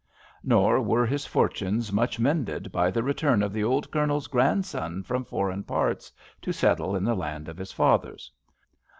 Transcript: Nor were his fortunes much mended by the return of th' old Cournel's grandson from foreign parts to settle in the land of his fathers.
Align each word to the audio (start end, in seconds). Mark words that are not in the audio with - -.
Nor 0.43 0.81
were 0.81 1.05
his 1.05 1.27
fortunes 1.27 1.93
much 1.93 2.17
mended 2.19 2.71
by 2.71 2.89
the 2.89 3.03
return 3.03 3.43
of 3.43 3.53
th' 3.53 3.61
old 3.61 3.91
Cournel's 3.91 4.25
grandson 4.25 5.03
from 5.03 5.23
foreign 5.23 5.63
parts 5.63 6.11
to 6.41 6.51
settle 6.51 6.95
in 6.95 7.03
the 7.03 7.13
land 7.15 7.47
of 7.47 7.57
his 7.57 7.71
fathers. 7.71 8.31